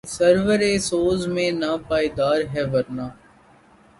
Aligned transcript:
سرور 0.15 0.61
و 0.69 0.79
سوز 0.81 1.21
میں 1.33 1.49
ناپائیدار 1.61 2.39
ہے 2.53 2.63
ورنہ 2.63 3.07